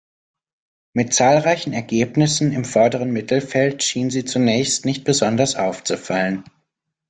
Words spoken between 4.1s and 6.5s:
zunächst nicht besonders aufzufallen.